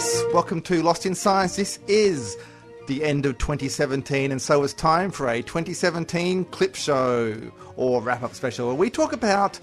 [0.00, 1.56] Yes, welcome to Lost in Science.
[1.56, 2.38] This is
[2.86, 7.38] the end of 2017, and so it's time for a 2017 clip show
[7.76, 9.60] or wrap up special where we talk about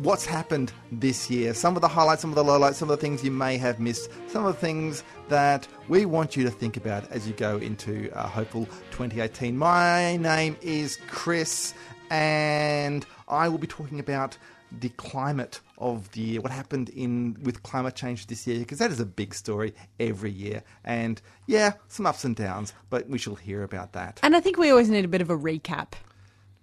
[0.00, 3.00] what's happened this year, some of the highlights, some of the lowlights, some of the
[3.00, 6.76] things you may have missed, some of the things that we want you to think
[6.76, 9.58] about as you go into hopeful 2018.
[9.58, 11.74] My name is Chris,
[12.10, 14.38] and I will be talking about
[14.80, 18.90] the climate of the year, what happened in with climate change this year, because that
[18.90, 20.62] is a big story every year.
[20.84, 24.20] And yeah, some ups and downs, but we shall hear about that.
[24.22, 25.92] And I think we always need a bit of a recap,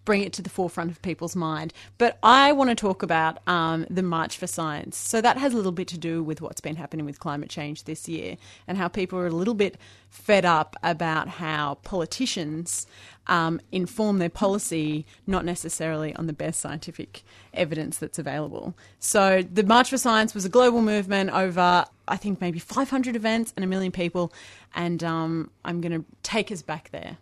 [0.05, 1.73] bring it to the forefront of people's mind.
[1.97, 4.97] But I want to talk about um, the March for Science.
[4.97, 7.83] So that has a little bit to do with what's been happening with climate change
[7.83, 9.77] this year and how people are a little bit
[10.09, 12.85] fed up about how politicians
[13.27, 18.75] um, inform their policy not necessarily on the best scientific evidence that's available.
[18.99, 23.53] So the March for Science was a global movement over, I think, maybe 500 events
[23.55, 24.33] and a million people.
[24.73, 27.17] And um, I'm going to take us back there.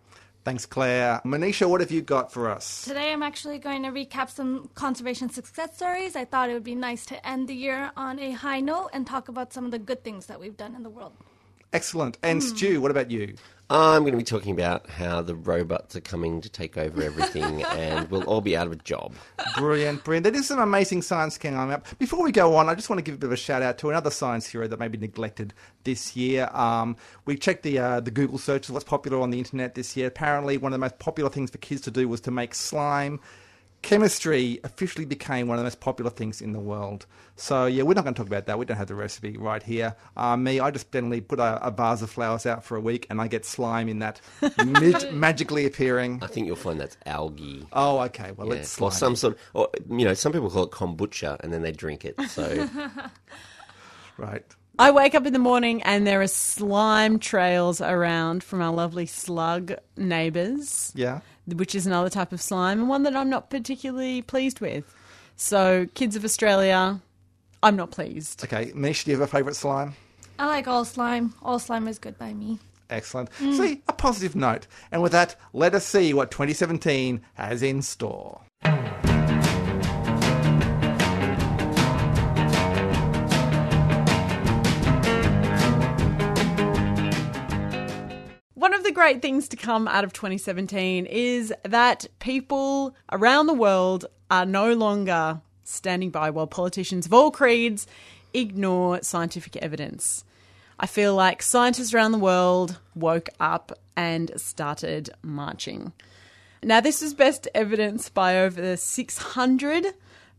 [0.49, 1.21] Thanks, Claire.
[1.25, 2.83] Manisha, what have you got for us?
[2.83, 6.15] Today I'm actually going to recap some conservation success stories.
[6.15, 9.05] I thought it would be nice to end the year on a high note and
[9.05, 11.13] talk about some of the good things that we've done in the world.
[11.73, 12.17] Excellent.
[12.23, 13.35] And Stu, what about you?
[13.71, 17.63] I'm going to be talking about how the robots are coming to take over everything
[17.71, 19.13] and we'll all be out of a job.
[19.55, 20.23] Brilliant, brilliant.
[20.23, 21.85] That is some amazing science coming up.
[21.99, 23.77] Before we go on, I just want to give a bit of a shout out
[23.79, 25.53] to another science hero that may be neglected
[25.83, 26.49] this year.
[26.51, 30.07] Um, we checked the uh, the Google searches, what's popular on the internet this year.
[30.07, 33.19] Apparently, one of the most popular things for kids to do was to make slime.
[33.81, 37.05] Chemistry officially became one of the most popular things in the world.
[37.37, 38.59] So, yeah, we're not going to talk about that.
[38.59, 39.95] We don't have the recipe right here.
[40.17, 43.07] Uh, me, I just generally put a, a vase of flowers out for a week
[43.09, 44.19] and I get slime in that
[44.65, 46.19] mag- magically appearing.
[46.21, 47.65] I think you'll find that's algae.
[47.71, 48.31] Oh, okay.
[48.35, 48.55] Well, Yeah.
[48.55, 48.89] it's slime.
[48.89, 51.71] Or some sort of, or, you know, some people call it kombucha and then they
[51.71, 52.19] drink it.
[52.29, 52.67] So
[54.17, 54.43] Right.
[54.79, 59.05] I wake up in the morning and there are slime trails around from our lovely
[59.05, 61.19] slug neighbours, Yeah.
[61.47, 64.85] which is another type of slime and one that I'm not particularly pleased with.
[65.35, 67.01] So, kids of Australia,
[67.61, 68.41] I'm not pleased.
[68.45, 68.71] Okay.
[68.73, 69.95] Mish, do you have a favourite slime?
[70.39, 71.33] I like all slime.
[71.41, 72.59] All slime is good by me.
[72.89, 73.29] Excellent.
[73.33, 73.57] Mm.
[73.57, 74.65] See, a positive note.
[74.93, 78.39] And with that, let us see what 2017 has in store.
[88.79, 94.05] Of the great things to come out of 2017 is that people around the world
[94.31, 97.85] are no longer standing by while politicians of all creeds
[98.33, 100.23] ignore scientific evidence.
[100.79, 105.91] I feel like scientists around the world woke up and started marching.
[106.63, 109.87] Now, this is best evidenced by over 600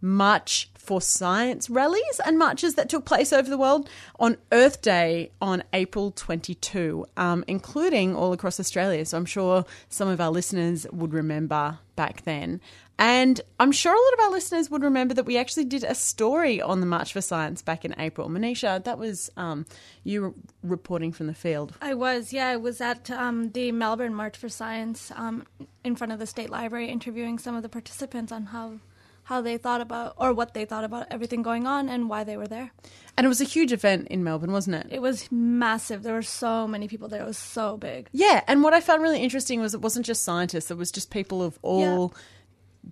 [0.00, 5.30] March for Science rallies and marches that took place over the world on Earth Day
[5.40, 9.04] on April 22, um, including all across Australia.
[9.04, 12.60] So I'm sure some of our listeners would remember back then.
[12.98, 15.94] And I'm sure a lot of our listeners would remember that we actually did a
[15.94, 18.28] story on the March for Science back in April.
[18.28, 19.66] Manisha, that was um,
[20.02, 20.34] you
[20.64, 21.72] reporting from the field.
[21.80, 25.46] I was, yeah, I was at um, the Melbourne March for Science um,
[25.84, 28.80] in front of the State Library interviewing some of the participants on how
[29.30, 32.36] how they thought about or what they thought about everything going on and why they
[32.36, 32.72] were there.
[33.16, 34.88] And it was a huge event in Melbourne, wasn't it?
[34.90, 36.02] It was massive.
[36.02, 37.22] There were so many people there.
[37.22, 38.08] It was so big.
[38.12, 41.10] Yeah, and what I found really interesting was it wasn't just scientists, it was just
[41.10, 42.12] people of all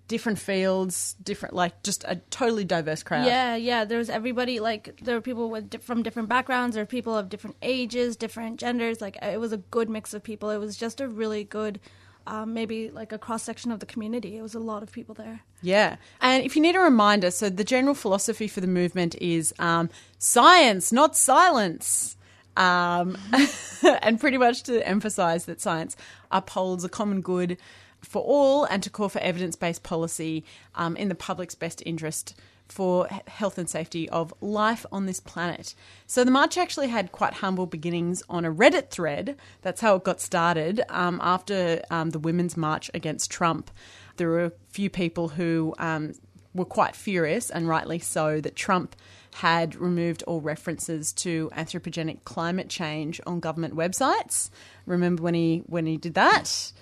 [0.07, 3.27] different fields, different, like just a totally diverse crowd.
[3.27, 3.85] Yeah, yeah.
[3.85, 4.61] There was everybody.
[4.61, 6.75] Like there were people with di- from different backgrounds.
[6.75, 9.01] There were people of different ages, different genders.
[9.01, 10.51] Like it was a good mix of people.
[10.51, 11.81] It was just a really good,
[12.29, 14.37] um, maybe like a cross section of the community.
[14.37, 15.41] It was a lot of people there.
[15.63, 15.97] Yeah.
[16.21, 19.89] And if you need a reminder, so the general philosophy for the movement is um,
[20.19, 22.17] science, not silence.
[22.57, 23.17] Um,
[24.03, 25.97] and pretty much to emphasize that science
[26.31, 27.57] upholds a common good
[28.03, 30.45] for all and to call for evidence based policy
[30.75, 32.35] um, in the public's best interest
[32.69, 35.75] for health and safety of life on this planet.
[36.07, 39.37] So the march actually had quite humble beginnings on a Reddit thread.
[39.63, 43.71] That's how it got started um, after um, the Women's March against Trump.
[44.17, 46.15] There were a few people who um,
[46.55, 48.97] were quite furious, and rightly so, that Trump
[49.35, 54.51] had removed all references to anthropogenic climate change on government websites.
[54.87, 56.73] Remember when he when he did that?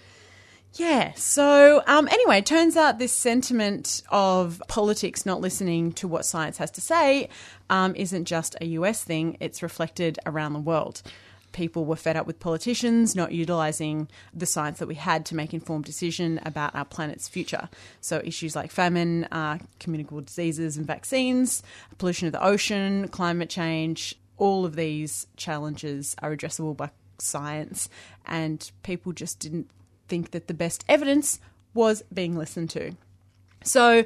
[0.78, 1.12] Yeah.
[1.17, 6.58] So um, anyway, it turns out this sentiment of politics not listening to what science
[6.58, 7.31] has to say
[7.70, 9.38] um, isn't just a US thing.
[9.40, 11.02] It's reflected around the world.
[11.52, 15.55] People were fed up with politicians not utilising the science that we had to make
[15.55, 17.70] informed decision about our planet's future.
[18.02, 21.62] So issues like famine, uh, communicable diseases and vaccines,
[21.96, 27.88] pollution of the ocean, climate change, all of these challenges are addressable by science,
[28.26, 29.70] and people just didn't
[30.08, 31.41] think that the best evidence
[31.75, 32.93] was being listened to.
[33.62, 34.05] So,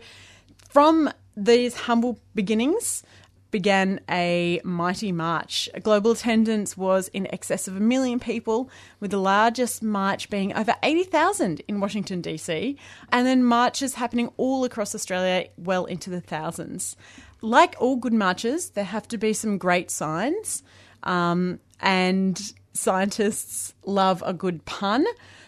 [0.68, 3.02] from these humble beginnings,
[3.50, 5.68] began a mighty march.
[5.82, 8.70] Global attendance was in excess of a million people,
[9.00, 12.76] with the largest march being over 80,000 in Washington, D.C.,
[13.10, 16.96] and then marches happening all across Australia, well into the thousands.
[17.40, 20.62] Like all good marches, there have to be some great signs,
[21.02, 25.04] um, and scientists love a good pun.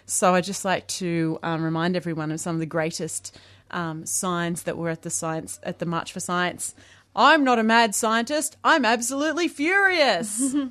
[0.07, 3.37] So I just like to um, remind everyone of some of the greatest
[3.71, 6.75] um, signs that were at the science at the March for Science.
[7.15, 8.57] I'm not a mad scientist.
[8.65, 10.55] I'm absolutely furious.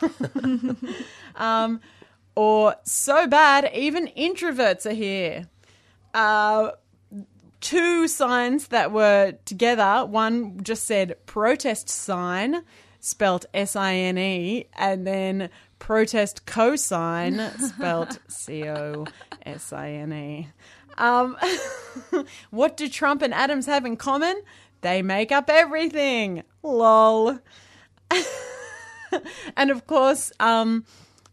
[1.36, 1.80] um,
[2.34, 5.48] or so bad, even introverts are here.
[6.12, 6.72] Uh,
[7.60, 10.04] two signs that were together.
[10.06, 12.62] One just said protest sign,
[13.00, 19.06] spelt S I N E, and then protest cosine, spelt C O
[19.44, 20.48] S I N E.
[20.98, 21.36] Um,
[22.50, 24.40] what do Trump and atoms have in common?
[24.80, 26.42] They make up everything.
[26.62, 27.38] Lol.
[29.56, 30.84] and of course, um,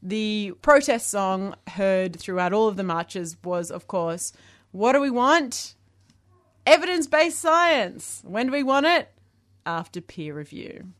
[0.01, 4.33] the protest song heard throughout all of the marches was, of course,
[4.71, 5.75] What do we want?
[6.65, 8.21] Evidence based science.
[8.25, 9.09] When do we want it?
[9.65, 10.93] After peer review.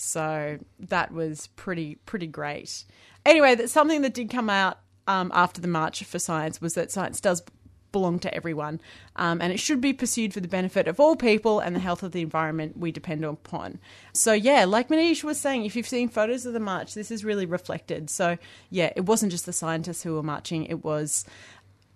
[0.00, 2.84] So that was pretty pretty great.
[3.26, 4.78] Anyway, that something that did come out
[5.08, 7.42] um, after the March for Science was that science does
[7.90, 8.80] belong to everyone,
[9.16, 12.04] um, and it should be pursued for the benefit of all people and the health
[12.04, 13.80] of the environment we depend upon.
[14.12, 17.24] So yeah, like Manish was saying, if you've seen photos of the march, this is
[17.24, 18.08] really reflected.
[18.08, 18.38] So
[18.70, 21.24] yeah, it wasn't just the scientists who were marching; it was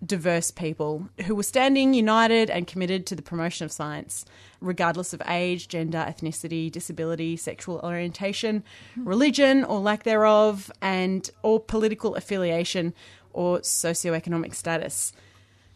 [0.05, 4.25] diverse people who were standing united and committed to the promotion of science,
[4.61, 8.65] regardless of age, gender, ethnicity, disability, sexual orientation,
[8.97, 12.93] religion or lack thereof, and or political affiliation
[13.33, 15.13] or socioeconomic status.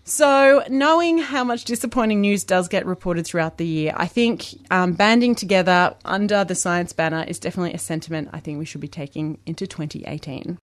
[0.09, 4.93] So, knowing how much disappointing news does get reported throughout the year, I think um,
[4.93, 8.87] banding together under the science banner is definitely a sentiment I think we should be
[8.87, 10.59] taking into 2018.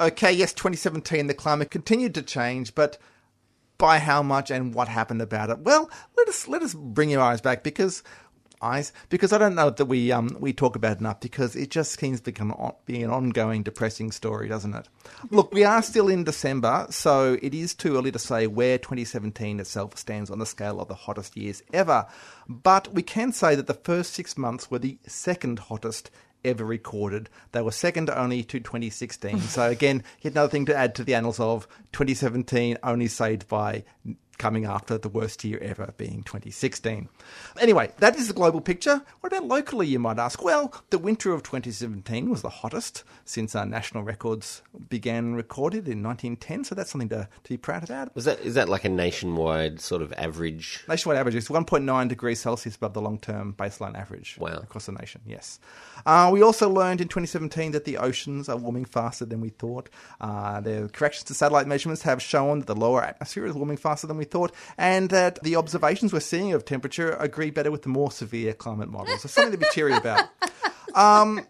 [0.00, 2.96] Okay, yes, 2017, the climate continued to change, but
[3.76, 5.58] by how much and what happened about it?
[5.58, 8.02] Well, let us let us bring your eyes back because
[8.62, 11.98] eyes because I don't know that we um we talk about enough because it just
[11.98, 14.88] seems to become on, be an ongoing depressing story, doesn't it?
[15.30, 19.60] Look, we are still in December, so it is too early to say where 2017
[19.60, 22.06] itself stands on the scale of the hottest years ever.
[22.48, 26.10] But we can say that the first six months were the second hottest
[26.44, 27.28] ever recorded.
[27.52, 29.40] They were second only to 2016.
[29.40, 33.84] so again, yet another thing to add to the annals of 2017, only saved by
[34.40, 37.08] coming after the worst year ever being 2016.
[37.60, 39.02] Anyway, that is the global picture.
[39.20, 40.42] What about locally, you might ask?
[40.42, 46.02] Well, the winter of 2017 was the hottest since our national records began recorded in
[46.02, 48.14] 1910, so that's something to, to be proud about.
[48.16, 50.82] Was that is that like a nationwide sort of average?
[50.88, 54.60] Nationwide average is 1.9 degrees Celsius above the long term baseline average Wow.
[54.62, 55.60] across the nation, yes.
[56.06, 59.90] Uh, we also learned in 2017 that the oceans are warming faster than we thought.
[60.18, 64.06] Uh, the corrections to satellite measurements have shown that the lower atmosphere is warming faster
[64.06, 67.88] than we thought, and that the observations we're seeing of temperature agree better with the
[67.88, 69.22] more severe climate models.
[69.22, 70.28] So something to be cheery about.
[70.92, 71.46] Um,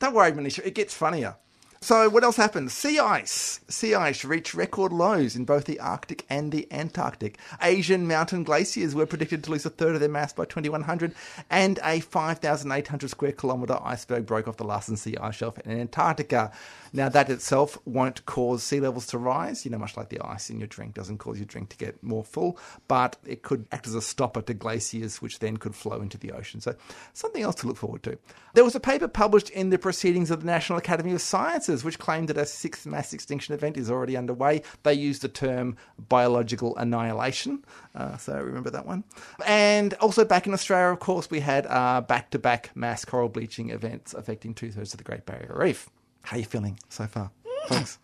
[0.00, 1.36] don't worry, Manisha, it gets funnier.
[1.82, 2.70] So, what else happened?
[2.70, 3.58] Sea ice.
[3.68, 7.38] Sea ice reached record lows in both the Arctic and the Antarctic.
[7.60, 11.12] Asian mountain glaciers were predicted to lose a third of their mass by 2100,
[11.50, 16.52] and a 5,800 square kilometre iceberg broke off the Larsen C ice shelf in Antarctica.
[16.92, 19.64] Now, that itself won't cause sea levels to rise.
[19.64, 22.02] You know, much like the ice in your drink doesn't cause your drink to get
[22.02, 26.00] more full, but it could act as a stopper to glaciers, which then could flow
[26.00, 26.60] into the ocean.
[26.60, 26.74] So,
[27.14, 28.18] something else to look forward to.
[28.54, 31.98] There was a paper published in the Proceedings of the National Academy of Sciences, which
[31.98, 34.62] claimed that a sixth mass extinction event is already underway.
[34.82, 35.76] They used the term
[36.08, 37.64] biological annihilation.
[37.94, 39.04] Uh, so, remember that one.
[39.46, 41.62] And also, back in Australia, of course, we had
[42.06, 45.88] back to back mass coral bleaching events affecting two thirds of the Great Barrier Reef.
[46.22, 47.30] How are you feeling so far,
[47.68, 47.98] folks?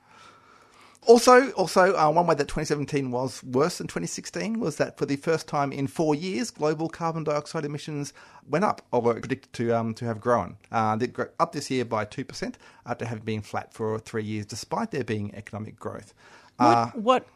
[1.08, 5.16] Also, also uh, one way that 2017 was worse than 2016 was that for the
[5.16, 8.12] first time in four years, global carbon dioxide emissions
[8.46, 10.58] went up, or were predicted to um, to have grown.
[10.70, 14.24] Uh, they grew up this year by two percent after having been flat for three
[14.24, 16.12] years, despite there being economic growth.
[16.58, 17.26] Uh, what, what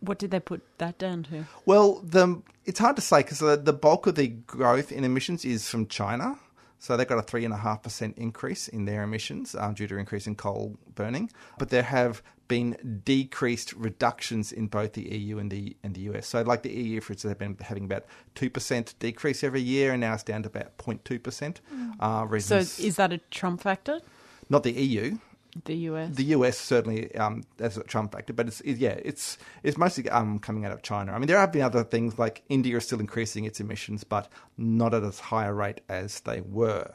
[0.00, 1.46] what did they put that down to?
[1.64, 5.44] Well, the it's hard to say because the, the bulk of the growth in emissions
[5.44, 6.38] is from China.
[6.78, 9.86] So they've got a three and a half percent increase in their emissions um, due
[9.88, 15.38] to increase in coal burning, but there have been decreased reductions in both the EU
[15.38, 16.26] and the and the US.
[16.26, 18.04] So, like the EU, for instance, have been having about
[18.34, 21.60] two percent decrease every year, and now it's down to about 0.2 percent.
[21.98, 24.00] Uh, So is that a Trump factor?
[24.48, 25.18] not the EU.
[25.64, 26.14] The US.
[26.14, 30.08] The US certainly um, as a Trump factor, but it's it, yeah, it's it's mostly
[30.10, 31.12] um, coming out of China.
[31.12, 34.28] I mean, there have been other things like India is still increasing its emissions, but
[34.56, 36.94] not at as high a rate as they were.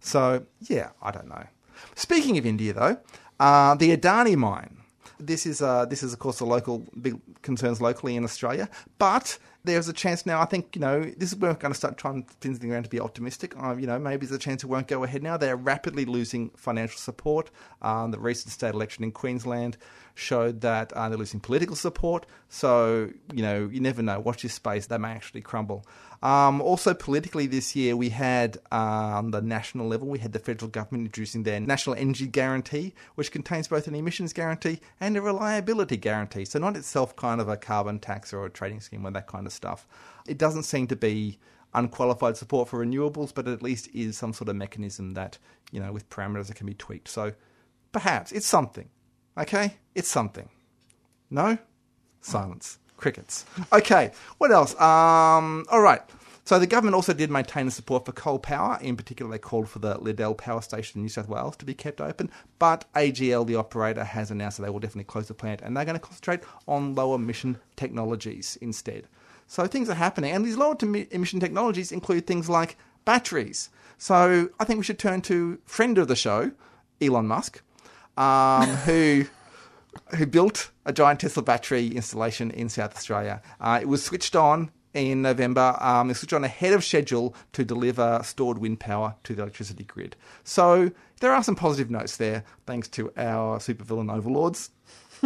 [0.00, 1.46] So yeah, I don't know.
[1.94, 2.98] Speaking of India, though,
[3.38, 4.76] uh, the Adani mine.
[5.18, 9.38] This is uh, this is of course a local big concerns locally in Australia, but
[9.64, 10.40] there's a chance now.
[10.40, 13.00] I think you know this is we're going to start trying things around to be
[13.00, 13.54] optimistic.
[13.60, 15.36] Uh, you know, maybe there's a chance it won't go ahead now.
[15.36, 17.50] They are rapidly losing financial support.
[17.82, 19.76] Um, the recent state election in Queensland
[20.20, 22.26] showed that uh, they're losing political support.
[22.48, 24.20] So you know, you never know.
[24.20, 25.84] Watch this space; they may actually crumble.
[26.22, 30.38] Um, also, politically this year, we had uh, on the national level, we had the
[30.38, 35.22] federal government introducing their National Energy Guarantee, which contains both an emissions guarantee and a
[35.22, 36.44] reliability guarantee.
[36.44, 39.46] So, not itself kind of a carbon tax or a trading scheme or that kind
[39.46, 39.86] of stuff.
[40.26, 41.38] It doesn't seem to be
[41.72, 45.38] unqualified support for renewables, but at least is some sort of mechanism that,
[45.70, 47.08] you know, with parameters that can be tweaked.
[47.08, 47.32] So,
[47.92, 48.90] perhaps it's something.
[49.38, 49.74] Okay?
[49.94, 50.48] It's something.
[51.30, 51.58] No?
[52.20, 52.78] Silence.
[52.96, 53.46] Crickets.
[53.72, 54.72] Okay, what else?
[54.80, 56.02] Um, all right.
[56.44, 58.78] So the government also did maintain the support for coal power.
[58.82, 61.74] In particular, they called for the Liddell Power Station in New South Wales to be
[61.74, 62.30] kept open.
[62.58, 65.84] But AGL, the operator, has announced that they will definitely close the plant and they're
[65.84, 69.06] going to concentrate on low emission technologies instead.
[69.46, 70.32] So things are happening.
[70.32, 73.70] And these low emission technologies include things like batteries.
[73.96, 76.52] So I think we should turn to friend of the show,
[77.00, 77.62] Elon Musk,
[78.16, 79.24] um, who
[80.16, 83.42] who built a giant Tesla battery installation in South Australia.
[83.60, 85.76] Uh, it was switched on in November.
[85.80, 90.16] Um, switched on ahead of schedule to deliver stored wind power to the electricity grid.
[90.44, 94.70] So there are some positive notes there, thanks to our supervillain overlords.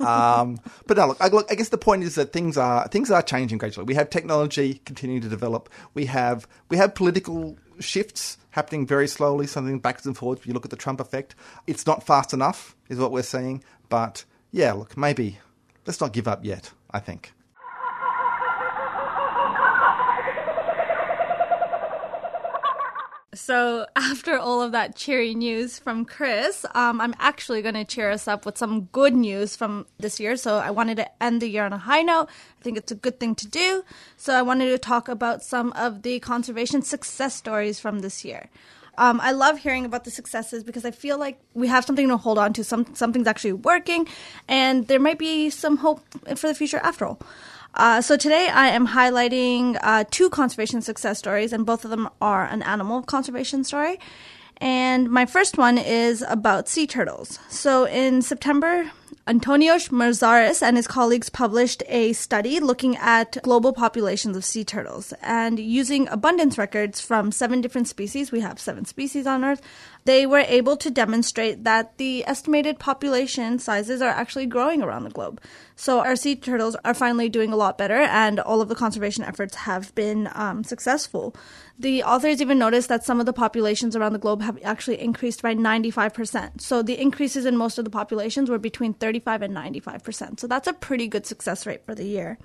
[0.00, 3.10] um, but no, look I, look, I guess the point is that things are things
[3.10, 3.86] are changing gradually.
[3.86, 5.70] We have technology continuing to develop.
[5.94, 10.42] We have we have political shifts happening very slowly, something backwards and forwards.
[10.42, 11.34] If you look at the Trump effect,
[11.66, 13.64] it's not fast enough, is what we're seeing.
[13.88, 15.38] But yeah, look, maybe
[15.86, 16.72] let's not give up yet.
[16.90, 17.32] I think.
[23.32, 28.10] So, after all of that cheery news from Chris, um, I'm actually going to cheer
[28.10, 30.36] us up with some good news from this year.
[30.36, 32.28] So, I wanted to end the year on a high note.
[32.28, 33.84] I think it's a good thing to do.
[34.16, 38.48] So, I wanted to talk about some of the conservation success stories from this year.
[38.98, 42.16] Um, I love hearing about the successes because I feel like we have something to
[42.16, 42.64] hold on to.
[42.64, 44.06] Some something's actually working,
[44.48, 46.00] and there might be some hope
[46.36, 47.20] for the future after all.
[47.74, 52.08] Uh, so today I am highlighting uh, two conservation success stories, and both of them
[52.20, 53.98] are an animal conservation story.
[54.58, 57.38] And my first one is about sea turtles.
[57.48, 58.90] So in September,
[59.26, 65.12] Antonios Mazaris and his colleagues published a study looking at global populations of sea turtles.
[65.22, 69.62] And using abundance records from seven different species, we have seven species on Earth,
[70.04, 75.10] they were able to demonstrate that the estimated population sizes are actually growing around the
[75.10, 75.40] globe.
[75.76, 79.24] So our sea turtles are finally doing a lot better, and all of the conservation
[79.24, 81.34] efforts have been um, successful.
[81.78, 85.40] The authors even noticed that some of the populations around the globe have actually increased
[85.40, 86.60] by 95%.
[86.60, 90.38] So the increases in most of the populations were between 35 and 95%.
[90.38, 92.38] So that's a pretty good success rate for the year.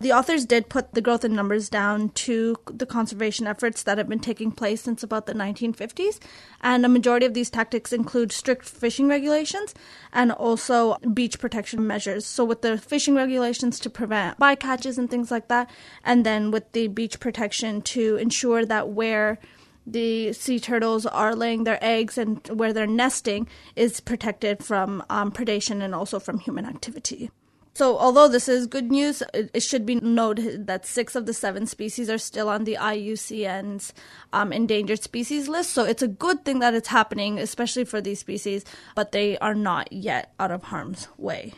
[0.00, 4.08] The authors did put the growth in numbers down to the conservation efforts that have
[4.08, 6.18] been taking place since about the 1950s.
[6.60, 9.72] And a majority of these tactics include strict fishing regulations
[10.12, 12.26] and also beach protection measures.
[12.26, 15.70] So, with the fishing regulations to prevent bycatches and things like that,
[16.04, 19.38] and then with the beach protection to ensure that where
[19.86, 25.30] the sea turtles are laying their eggs and where they're nesting is protected from um,
[25.30, 27.30] predation and also from human activity.
[27.76, 31.34] So, although this is good news, it, it, should be noted that six of the
[31.34, 33.92] seven species are still on the IUCN's
[34.32, 35.70] um, endangered species list.
[35.70, 38.64] So, it's a good thing that it's happening, especially for these species,
[38.94, 41.52] but they are not yet out of harm's way.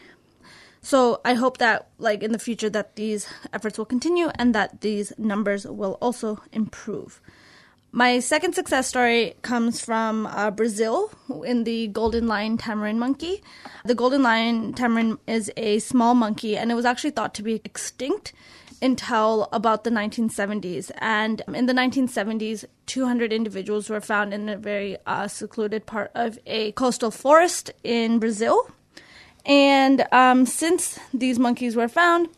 [0.81, 4.81] So, I hope that, like in the future, that these efforts will continue and that
[4.81, 7.21] these numbers will also improve.
[7.93, 11.11] My second success story comes from uh, Brazil
[11.45, 13.43] in the golden lion tamarin monkey.
[13.85, 17.63] The golden lion tamarin is a small monkey and it was actually thought to be
[17.65, 18.33] extinct
[18.83, 20.91] until about the 1970s.
[20.99, 26.39] And in the 1970s, 200 individuals were found in a very uh, secluded part of
[26.47, 28.71] a coastal forest in Brazil.
[29.47, 32.29] And um, since these monkeys were found,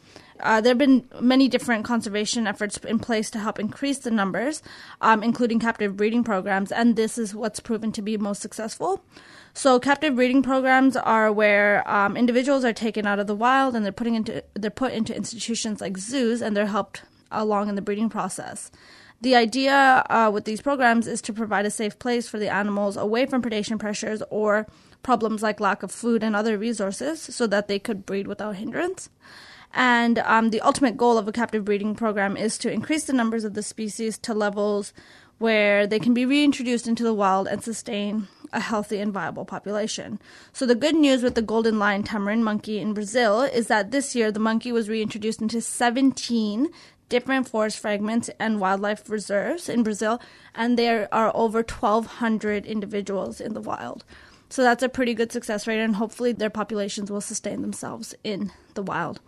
[0.40, 4.62] uh, there have been many different conservation efforts in place to help increase the numbers,
[5.00, 9.02] um, including captive breeding programs, and this is what's proven to be most successful.
[9.54, 13.84] So, captive breeding programs are where um, individuals are taken out of the wild and
[13.84, 17.82] they're putting into they're put into institutions like zoos, and they're helped along in the
[17.82, 18.70] breeding process.
[19.20, 22.96] The idea uh, with these programs is to provide a safe place for the animals
[22.96, 24.66] away from predation pressures or
[25.02, 29.10] problems like lack of food and other resources, so that they could breed without hindrance.
[29.78, 33.44] And um, the ultimate goal of a captive breeding program is to increase the numbers
[33.44, 34.92] of the species to levels
[35.38, 40.18] where they can be reintroduced into the wild and sustain a healthy and viable population.
[40.52, 44.16] So, the good news with the golden lion tamarin monkey in Brazil is that this
[44.16, 46.70] year the monkey was reintroduced into 17
[47.08, 50.20] different forest fragments and wildlife reserves in Brazil,
[50.56, 54.04] and there are over 1,200 individuals in the wild.
[54.48, 58.50] So, that's a pretty good success rate, and hopefully, their populations will sustain themselves in
[58.74, 59.20] the wild.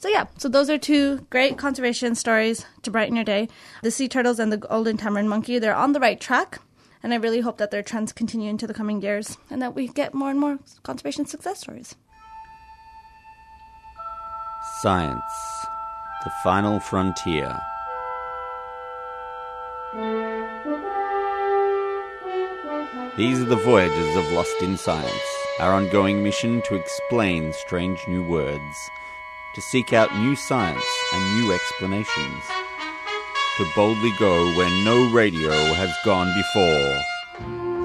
[0.00, 3.48] So yeah, so those are two great conservation stories to brighten your day.
[3.82, 6.58] The sea turtles and the golden tamarin monkey, they're on the right track,
[7.02, 9.88] and I really hope that their trends continue into the coming years and that we
[9.88, 11.96] get more and more conservation success stories.
[14.80, 15.20] Science,
[16.24, 17.60] the final frontier.
[23.18, 25.12] These are the voyages of Lost in Science,
[25.58, 28.90] our ongoing mission to explain strange new words
[29.54, 32.44] to seek out new science and new explanations,
[33.56, 37.79] to boldly go where no radio has gone before.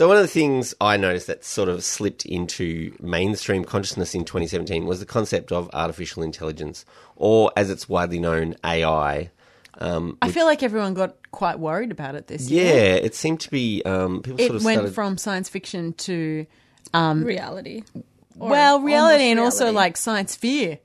[0.00, 4.24] So one of the things I noticed that sort of slipped into mainstream consciousness in
[4.24, 6.86] 2017 was the concept of artificial intelligence,
[7.16, 9.30] or as it's widely known, AI.
[9.76, 12.74] Um, I feel like everyone got quite worried about it this yeah, year.
[12.74, 14.94] Yeah, it seemed to be um, people It sort of went started.
[14.94, 16.46] from science fiction to,
[16.94, 17.82] Reality.
[18.36, 20.78] Well, reality almost and also like science fear.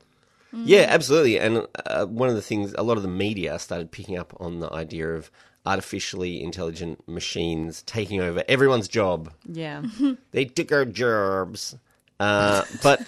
[0.51, 1.39] Yeah, absolutely.
[1.39, 4.60] And uh, one of the things, a lot of the media started picking up on
[4.60, 5.32] the idea of
[5.65, 9.32] artificially intelligent machines taking over everyone's job.
[9.45, 9.84] Yeah.
[10.32, 11.75] They took our jobs.
[12.19, 13.06] Uh, but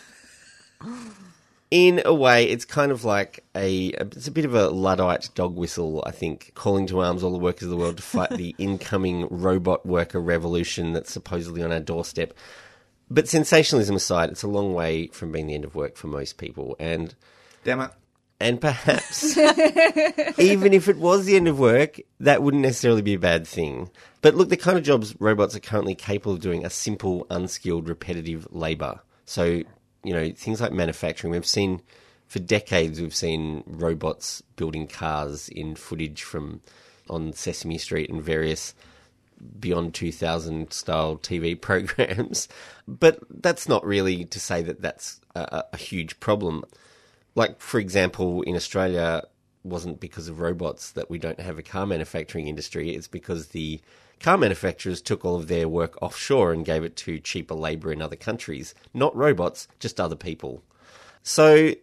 [1.70, 5.56] in a way, it's kind of like a, it's a bit of a Luddite dog
[5.56, 8.56] whistle, I think, calling to arms all the workers of the world to fight the
[8.58, 12.34] incoming robot worker revolution that's supposedly on our doorstep.
[13.10, 16.38] But sensationalism aside, it's a long way from being the end of work for most
[16.38, 16.76] people.
[16.80, 17.14] And
[17.64, 17.92] Damn it.
[18.40, 19.38] And perhaps,
[20.38, 23.90] even if it was the end of work, that wouldn't necessarily be a bad thing.
[24.22, 27.90] But look, the kind of jobs robots are currently capable of doing are simple, unskilled,
[27.90, 29.00] repetitive labour.
[29.26, 29.44] So,
[30.04, 31.82] you know, things like manufacturing, we've seen
[32.28, 36.62] for decades, we've seen robots building cars in footage from
[37.10, 38.76] on Sesame Street and various
[39.60, 42.48] Beyond 2000 style TV programs.
[42.88, 46.66] But that's not really to say that that's a, a huge problem.
[47.38, 49.22] Like, for example, in Australia,
[49.64, 52.96] wasn't because of robots that we don't have a car manufacturing industry.
[52.96, 53.80] It's because the
[54.20, 58.02] car manufacturers took all of their work offshore and gave it to cheaper labour in
[58.02, 58.74] other countries.
[58.92, 60.64] Not robots, just other people.
[61.22, 61.74] So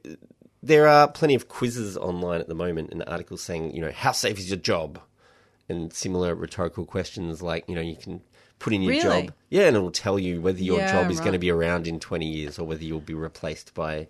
[0.60, 4.10] there are plenty of quizzes online at the moment and articles saying, you know, how
[4.10, 4.98] safe is your job?
[5.68, 8.22] And similar rhetorical questions like, you know, you can
[8.58, 9.26] put in your Really?
[9.26, 9.34] job.
[9.50, 12.00] Yeah, and it'll tell you whether your Yeah, job is going to be around in
[12.00, 14.08] 20 years or whether you'll be replaced by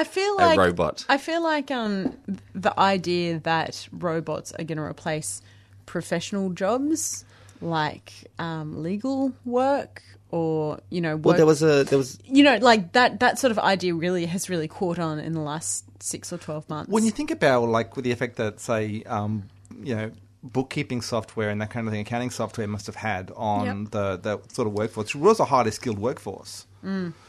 [0.00, 1.04] I feel a like robot.
[1.08, 2.16] I feel like um,
[2.54, 5.42] the idea that robots are going to replace
[5.86, 7.24] professional jobs
[7.60, 12.42] like um, legal work or you know work, Well, there was a there was you
[12.42, 15.84] know like that that sort of idea really has really caught on in the last
[16.02, 16.90] six or twelve months.
[16.90, 19.44] When you think about like with the effect that say, um,
[19.82, 20.10] you know,
[20.42, 23.90] bookkeeping software and that kind of thing, accounting software must have had on Yep.
[23.92, 26.66] the the sort of workforce, it was a highly skilled workforce.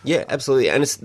[0.04, 0.70] Yeah, absolutely.
[0.70, 1.00] And it's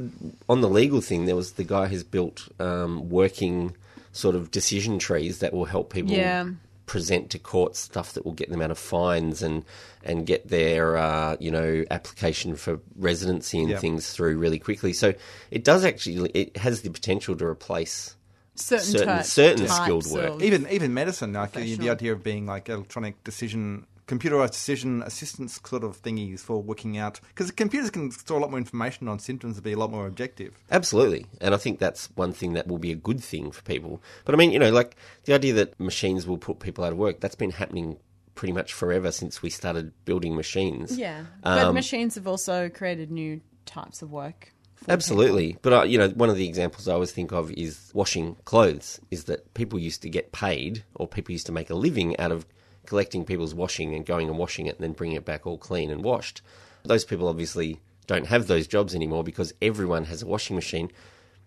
[0.49, 1.25] on the legal thing.
[1.27, 3.75] There was the guy who's built um, working
[4.13, 6.47] sort of decision trees that will help people Yeah.
[6.87, 9.65] present to courts stuff that will get them out of fines and
[10.05, 13.79] and get their uh, you know application for residency and Yeah.
[13.79, 14.93] things through really quickly.
[14.93, 15.15] So
[15.51, 18.17] it does actually it has the potential to replace
[18.55, 20.43] certain certain- ty- certain types skilled work.
[20.43, 25.59] even even medicine, like the, the idea of being like electronic decision, computerized decision assistance
[25.65, 29.19] sort of thingies for working out because computers can store a lot more information on
[29.19, 30.53] symptoms and be a lot more objective.
[30.71, 31.27] Absolutely.
[31.41, 34.03] And I think that's one thing that will be a good thing for people.
[34.27, 36.99] But I mean, you know, like the idea that machines will put people out of
[36.99, 37.97] work, that's been happening
[38.35, 40.99] pretty much forever since we started building machines.
[40.99, 44.53] Yeah, but Um, machines have also created new types of work.
[44.75, 45.59] for Absolutely.
[45.63, 49.01] But, uh, you know, one of the examples I always think of is washing clothes,
[49.11, 52.33] is that people used to get paid or people used to make a living out
[52.33, 52.47] of
[52.87, 55.91] collecting people's washing and going and washing it and then bringing it back all clean
[55.91, 56.43] and washed.
[56.85, 60.91] Those people obviously don't have those jobs anymore because everyone has a washing machine.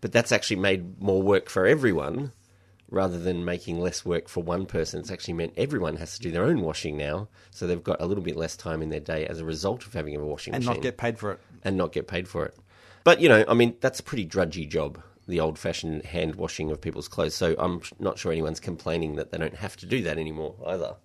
[0.01, 2.31] But that's actually made more work for everyone
[2.89, 4.99] rather than making less work for one person.
[4.99, 7.27] It's actually meant everyone has to do their own washing now.
[7.51, 9.93] So they've got a little bit less time in their day as a result of
[9.93, 11.39] having a washing and machine And not get paid for it.
[11.63, 12.55] and not get paid for it.
[13.03, 16.79] But you know, I mean, that's a pretty drudgy job, the old-fashioned hand washing of
[16.81, 17.33] people's clothes.
[17.35, 20.95] So I'm not sure anyone's complaining that they don't have to do that anymore either.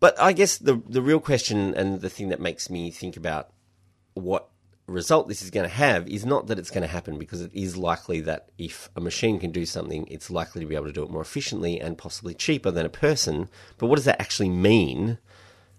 [0.00, 3.50] But I guess the the real question and the thing that makes me think about
[4.14, 4.48] what
[4.86, 7.52] result this is going to have is not that it's going to happen because it
[7.52, 10.92] is likely that if a machine can do something, it's likely to be able to
[10.92, 13.48] do it more efficiently and possibly cheaper than a person.
[13.78, 15.18] But what does that actually mean?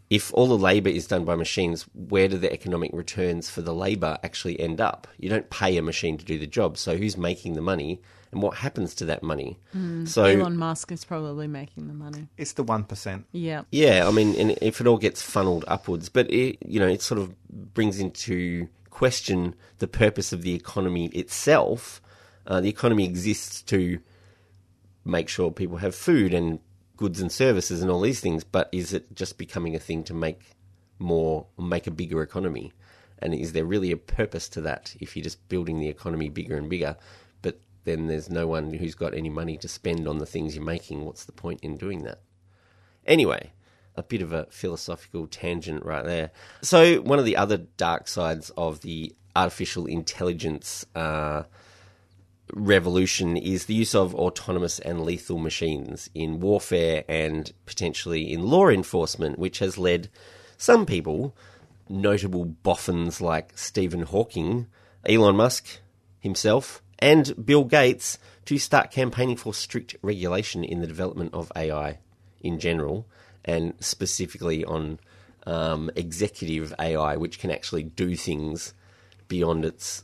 [0.09, 3.73] If all the labour is done by machines, where do the economic returns for the
[3.73, 5.07] labour actually end up?
[5.17, 8.41] You don't pay a machine to do the job, so who's making the money and
[8.41, 9.59] what happens to that money?
[10.05, 12.27] so Elon Musk is probably making the money.
[12.37, 13.25] It's the one percent.
[13.31, 13.63] Yeah.
[13.71, 17.01] yeah, I mean, and if it all gets funneled upwards, but it, you know, it
[17.01, 17.33] sort of
[17.73, 22.01] brings into question the purpose of the economy itself.
[22.45, 23.99] Uh, the economy exists to
[25.05, 26.59] make sure people have food and
[26.97, 30.13] goods and services and all these things, but is it just becoming a thing to
[30.13, 30.41] make
[30.99, 32.73] more, make a bigger economy?
[33.19, 36.57] And is there really a purpose to that if you're just building the economy bigger
[36.57, 36.97] and bigger,
[37.41, 40.65] but then there's no one who's got any money to spend on the things you're
[40.65, 41.05] making?
[41.05, 42.21] What's the point in doing that?
[43.05, 43.53] Anyway,
[43.95, 46.31] a bit of a philosophical tangent right there.
[46.61, 51.43] So, one of the other dark sides of the artificial intelligence uh,
[52.53, 58.69] revolution is the use of autonomous and lethal machines in warfare and potentially in law
[58.69, 60.09] enforcement, which has led
[60.57, 61.35] some people,
[61.89, 64.67] notable boffins like Stephen Hawking,
[65.05, 65.79] Elon Musk
[66.19, 71.99] himself, and Bill Gates, to start campaigning for strict regulation in the development of AI
[72.41, 73.05] in general,
[73.43, 74.99] and specifically on
[75.45, 78.73] um, executive AI, which can actually do things
[79.27, 80.03] beyond its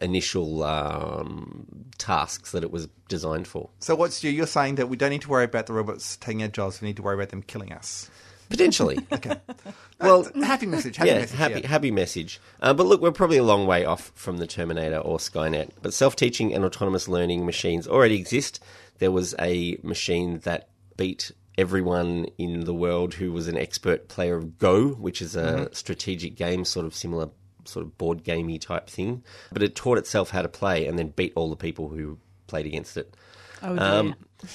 [0.00, 1.66] initial um,
[1.98, 3.70] tasks that it was designed for.
[3.80, 4.30] So what's you?
[4.30, 6.80] You're saying that we don't need to worry about the robots taking our jobs.
[6.80, 8.10] We need to worry about them killing us.
[8.48, 8.98] Potentially.
[9.12, 9.36] Okay.
[10.00, 10.96] well, happy message.
[10.96, 11.38] Happy yeah, message.
[11.38, 11.68] happy, yeah.
[11.68, 12.40] happy message.
[12.60, 15.70] Uh, but look, we're probably a long way off from the Terminator or Skynet.
[15.80, 18.60] But self-teaching and autonomous learning machines already exist.
[18.98, 24.36] There was a machine that beat everyone in the world who was an expert player
[24.36, 25.72] of Go, which is a Mm-hmm.
[25.72, 27.28] strategic game, sort of similar,
[27.64, 29.22] sort of board gamey type thing.
[29.52, 32.66] But it taught itself how to play and then beat all the people who played
[32.66, 33.14] against it.
[33.62, 33.84] Oh dear.
[33.84, 34.14] Um,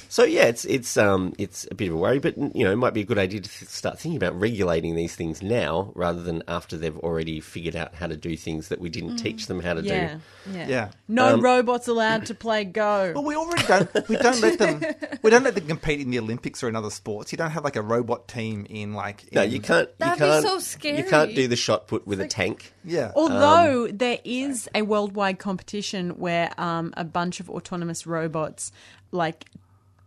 [0.09, 2.75] so yeah, it's it's um it's a bit of a worry, but you know it
[2.75, 6.21] might be a good idea to th- start thinking about regulating these things now rather
[6.21, 9.61] than after they've already figured out how to do things that we didn't teach them
[9.61, 10.15] how to yeah.
[10.15, 10.51] do.
[10.51, 10.67] Yeah.
[10.67, 10.89] Yeah.
[11.07, 13.13] No Um, robots allowed to play Go.
[13.15, 14.09] Well, we already don't.
[14.09, 14.83] We don't let them.
[15.23, 17.31] We don't let them compete in the Olympics or in other sports.
[17.31, 19.31] You don't have like a robot team in like.
[19.33, 19.89] No, you can't.
[19.97, 22.73] That'd you be can't, so You can't do the shot put with a tank.
[22.83, 23.11] Yeah.
[23.15, 28.71] Although there is a worldwide competition where um, a bunch of autonomous robots,
[29.11, 29.45] like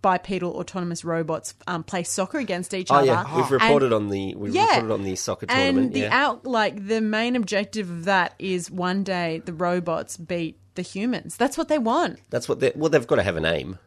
[0.03, 3.07] bipedal autonomous robots, um, play soccer against each Oh other.
[3.07, 4.67] yeah, we've And- reported on the we've Yeah.
[4.77, 5.79] reported on the soccer tournament.
[5.87, 6.09] And the yeah.
[6.25, 11.37] out like the main objective of that is one day the robots beat the humans.
[11.37, 12.19] That's what they want.
[12.31, 13.79] That's what they well they've got to have an aim.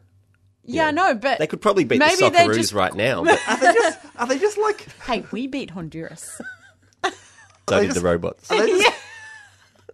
[0.65, 3.23] Yeah, I know, but They could probably beat maybe the they Socceroos just- right now,
[3.25, 3.99] but Are they just?
[4.17, 4.87] Are they just like?
[5.07, 6.39] hey, we beat Honduras.
[7.03, 8.49] so did just- the robots.
[8.51, 8.97] Are they just,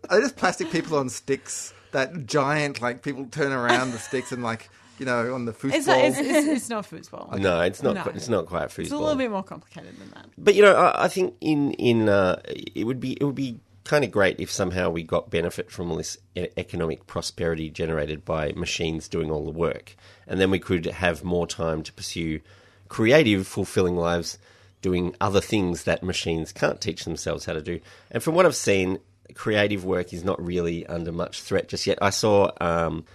[0.10, 1.74] are they just plastic people on sticks?
[1.92, 5.74] That giant like people turn around the sticks and like you know on the foosball.
[5.74, 7.38] It's, not, it's, it's, it's not foosball.
[7.40, 7.96] No, it's not.
[7.96, 8.04] No.
[8.04, 8.80] Quite, it's not quite foosball.
[8.82, 10.26] It's a little bit more complicated than that.
[10.38, 13.60] But you know, I, I think in in uh, it would be it would be
[13.86, 18.24] kind of great if somehow we got benefit from all this e- economic prosperity generated
[18.24, 19.96] by machines doing all the work,
[20.28, 22.40] and then we could have more time to pursue
[22.88, 24.38] creative, fulfilling lives,
[24.82, 27.80] doing other things that machines can't teach themselves how to do.
[28.12, 29.00] And from what I've seen,
[29.36, 31.98] creative work is not really under much threat just yet.
[32.02, 32.52] I saw.
[32.60, 33.06] Um,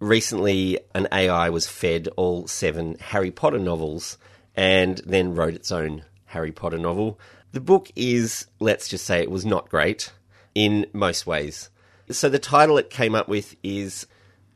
[0.00, 4.18] recently an AI was fed all seven Harry Potter novels,
[4.56, 7.20] and then wrote its own Harry Potter novel.
[7.52, 10.12] The book is, let's just say, it was not great
[10.54, 11.70] in most ways.
[12.10, 14.06] So the title it came up with is,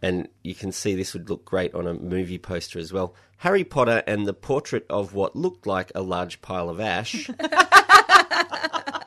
[0.03, 3.65] and you can see this would look great on a movie poster as well Harry
[3.65, 7.29] Potter and the Portrait of What Looked Like a Large Pile of Ash.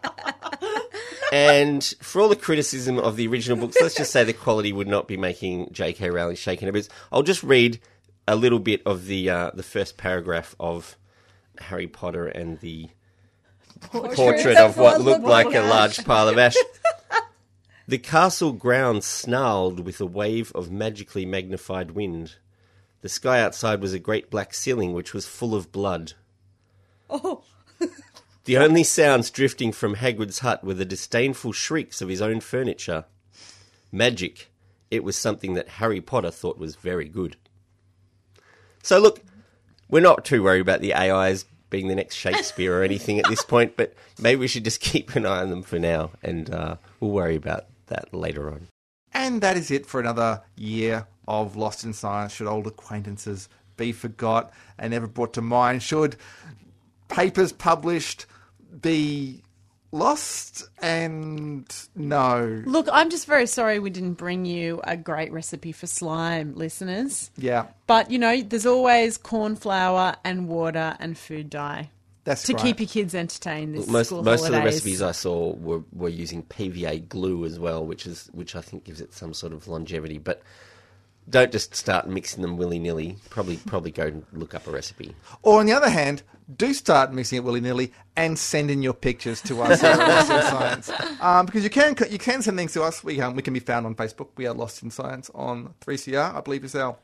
[1.31, 4.87] and for all the criticism of the original books, let's just say the quality would
[4.87, 6.09] not be making J.K.
[6.09, 6.89] Rowling shake in her boots.
[7.11, 7.79] I'll just read
[8.27, 10.97] a little bit of the uh, the first paragraph of
[11.59, 12.89] Harry Potter and the
[13.81, 16.55] portrait of what looked like a large pile of ash.
[17.89, 22.35] The castle grounds snarled with a wave of magically magnified wind.
[22.99, 26.11] The sky outside was a great black ceiling which was full of blood.
[27.09, 27.43] Oh.
[28.47, 33.03] The only sounds drifting from Hagrid's hut were the disdainful shrieks of his own furniture.
[33.91, 34.49] Magic.
[34.89, 37.35] It was something that Harry Potter thought was very good.
[38.81, 39.21] So look,
[39.89, 43.41] we're not too worried about the AIs being the next Shakespeare or anything at this
[43.45, 46.77] point, but maybe we should just keep an eye on them for now, and uh,
[47.01, 48.69] we'll worry about that later on.
[49.11, 52.31] And that is it for another year of Lost in Science.
[52.31, 55.83] Should old acquaintances be forgot and never brought to mind?
[55.83, 56.15] Should
[57.09, 58.25] papers published
[58.81, 59.43] be
[59.91, 60.67] lost?
[60.81, 62.63] And no.
[62.65, 67.31] Look, I'm just very sorry we didn't bring you a great recipe for slime, listeners.
[67.37, 71.89] Yeah, But you know, there's always corn flour and water and food dye
[72.27, 72.61] that's to great.
[72.61, 76.09] keep your kids entertained this Most school most of the recipes I saw were, were
[76.09, 79.67] using PVA glue as well, which is which I think gives it some sort of
[79.69, 80.17] longevity.
[80.17, 80.41] But
[81.29, 83.17] don't just start mixing them willy nilly.
[83.29, 85.15] Probably probably go and look up a recipe.
[85.41, 86.23] Or on the other hand,
[86.55, 90.31] do start mixing it willy nilly and send in your pictures to us at Lost
[90.31, 91.21] in Science.
[91.21, 93.03] Um, because you can you can send things to us.
[93.03, 94.29] We um, we can be found on Facebook.
[94.37, 96.95] We are Lost in Science on 3CR, I believe is our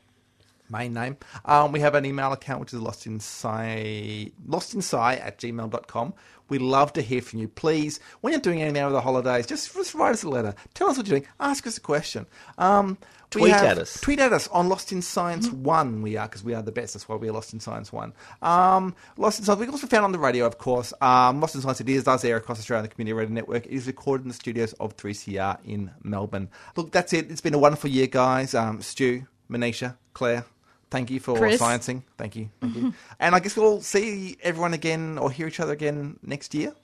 [0.70, 1.16] main name.
[1.44, 6.14] Um, we have an email account which is lost inside lostinsci at gmail.com.
[6.48, 7.48] We'd love to hear from you.
[7.48, 10.54] Please, when you're doing anything over the holidays, just, just write us a letter.
[10.74, 11.28] Tell us what you're doing.
[11.40, 12.26] Ask us a question.
[12.58, 12.98] Um,
[13.30, 13.98] Tweet have- at us.
[14.00, 16.02] Tweet at us on Lost in Science 1.
[16.02, 16.92] We are, because we are the best.
[16.94, 18.12] That's why we are Lost in Science 1.
[18.42, 20.92] Um, Lost in Science, we're also found on the radio, of course.
[21.00, 23.64] Um, Lost in Science, it is, does air across Australia on the Community Radio Network.
[23.66, 26.50] It is recorded in the studios of 3CR in Melbourne.
[26.76, 27.30] Look, that's it.
[27.30, 28.54] It's been a wonderful year, guys.
[28.54, 30.44] Um, Stu, Manisha, Claire,
[30.90, 31.60] thank you for Chris.
[31.60, 32.02] sciencing.
[32.18, 32.50] Thank you.
[32.60, 32.94] Thank you.
[33.20, 36.74] And I guess we'll see everyone again or hear each other again next year.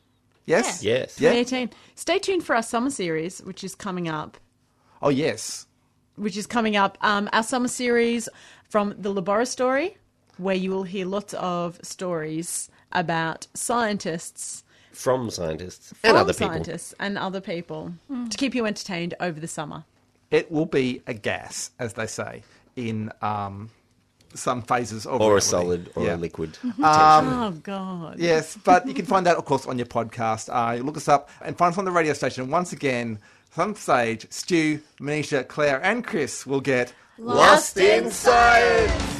[0.46, 0.82] Yes?
[0.82, 1.20] Yes.
[1.20, 1.30] Yeah.
[1.32, 1.70] 2018.
[1.94, 4.36] Stay tuned for our summer series, which is coming up.
[5.02, 5.66] Oh, yes.
[6.16, 6.98] Which is coming up.
[7.02, 8.28] Um, our summer series
[8.68, 9.96] from the Laboratory,
[10.38, 16.48] where you will hear lots of stories about scientists From scientists and from other people.
[16.48, 19.84] scientists and other people to keep you entertained over the summer.
[20.30, 22.42] It will be a gas, as they say,
[22.76, 23.70] in um,
[24.34, 26.14] some phases of Or a solid or Yeah.
[26.14, 26.56] a liquid.
[26.82, 28.18] Oh, God.
[28.18, 30.48] Yes, but you can find that, of course, on your podcast.
[30.52, 32.50] Uh, look us up and find us on the radio station.
[32.50, 33.18] Once again,
[33.54, 39.19] some stage, Stu, Manisha, Claire, and Chris will get Lost in Science!